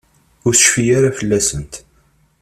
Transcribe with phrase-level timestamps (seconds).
[0.45, 1.73] Ur tecfi ara fell-asent.